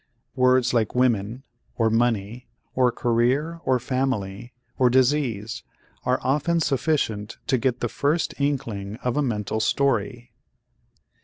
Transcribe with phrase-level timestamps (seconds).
[0.35, 1.43] Words like women
[1.75, 5.61] or money or career or family or disease
[6.05, 10.31] are often sufficient to get the first inkling of a mental story.